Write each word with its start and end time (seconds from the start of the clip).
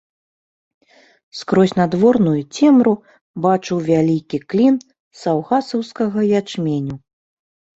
Скрозь 1.41 1.75
надворную 1.79 2.33
цемру 2.57 2.93
бачыў 3.47 3.77
вялікі 3.91 4.37
клін 4.55 4.75
саўгасаўскага 5.25 6.19
ячменю. 6.41 6.95